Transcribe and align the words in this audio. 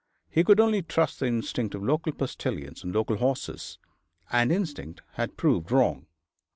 He 0.31 0.43
could 0.43 0.59
only 0.59 0.81
trust 0.81 1.19
to 1.19 1.25
the 1.25 1.29
instinct 1.29 1.75
of 1.75 1.83
local 1.83 2.11
postilions 2.11 2.83
and 2.83 2.91
local 2.91 3.17
horses; 3.17 3.77
and 4.31 4.51
instinct 4.51 5.03
had 5.13 5.37
proved 5.37 5.71
wrong. 5.71 6.07